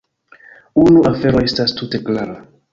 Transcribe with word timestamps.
Unu 0.85 1.03
afero 1.11 1.45
estas 1.51 1.79
tute 1.83 2.05
klara. 2.09 2.43